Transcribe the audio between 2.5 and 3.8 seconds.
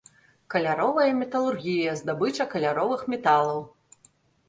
каляровых металаў.